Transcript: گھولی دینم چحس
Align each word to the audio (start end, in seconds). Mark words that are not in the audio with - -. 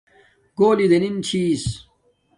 گھولی 0.57 0.85
دینم 0.91 1.15
چحس 1.27 1.63